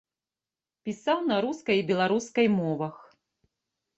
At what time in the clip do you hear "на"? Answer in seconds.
1.31-1.35